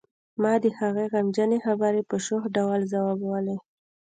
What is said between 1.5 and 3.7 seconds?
خبرې په شوخ ډول ځوابولې